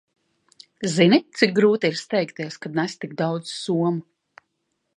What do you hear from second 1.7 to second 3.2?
ir steigties, kad nes tik